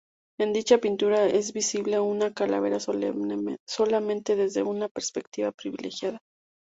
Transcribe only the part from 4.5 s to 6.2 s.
una perspectiva privilegiada.